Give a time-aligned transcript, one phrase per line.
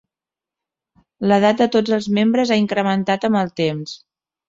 [1.27, 3.99] L'edat de tots els membres ha incrementat amb el temps.